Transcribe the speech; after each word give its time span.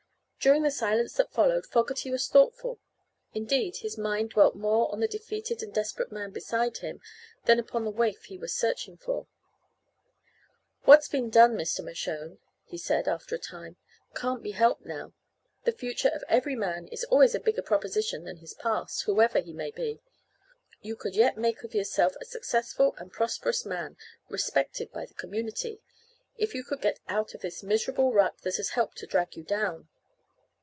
During 0.43 0.63
the 0.63 0.71
silence 0.71 1.13
that 1.17 1.31
followed 1.31 1.67
Fogerty 1.67 2.09
was 2.09 2.27
thoughtful. 2.27 2.79
Indeed, 3.31 3.75
his 3.83 3.95
mind 3.95 4.31
dwelt 4.31 4.55
more 4.55 4.87
upon 4.87 4.99
the 4.99 5.07
defeated 5.07 5.61
and 5.61 5.71
desperate 5.71 6.11
man 6.11 6.31
beside 6.31 6.77
him 6.79 6.99
than 7.45 7.59
upon 7.59 7.85
the 7.85 7.91
waif 7.91 8.23
he 8.25 8.39
was 8.39 8.51
searching 8.51 8.97
for. 8.97 9.27
"What's 10.85 11.07
been 11.07 11.29
done, 11.29 11.55
Mr. 11.55 11.85
Mershone," 11.85 12.39
he 12.65 12.79
said, 12.79 13.07
after 13.07 13.35
a 13.35 13.39
time, 13.39 13.75
"can't 14.15 14.41
be 14.41 14.53
helped 14.53 14.83
now. 14.83 15.13
The 15.65 15.71
future 15.71 16.09
of 16.09 16.23
every 16.27 16.55
man 16.55 16.87
is 16.87 17.03
always 17.03 17.35
a 17.35 17.39
bigger 17.39 17.61
proposition 17.61 18.23
than 18.23 18.37
his 18.37 18.55
past 18.55 19.03
whoever 19.03 19.37
he 19.41 19.53
may 19.53 19.69
be. 19.69 20.01
With 20.01 20.01
your 20.01 20.01
talents 20.01 20.07
and 20.09 20.73
genius 20.73 20.87
you 20.87 20.95
could 20.95 21.15
yet 21.17 21.37
make 21.37 21.63
of 21.63 21.75
yourself 21.75 22.15
a 22.19 22.25
successful 22.25 22.95
and 22.97 23.11
prosperous 23.13 23.63
man, 23.63 23.95
respected 24.27 24.91
by 24.91 25.05
the 25.05 25.13
community 25.13 25.81
if 26.39 26.55
you 26.55 26.63
could 26.63 26.81
get 26.81 26.99
out 27.07 27.35
of 27.35 27.41
this 27.41 27.61
miserable 27.61 28.11
rut 28.11 28.39
that 28.41 28.55
has 28.57 28.69
helped 28.69 28.97
to 28.97 29.05
drag 29.05 29.35
you 29.35 29.43
down." 29.43 29.87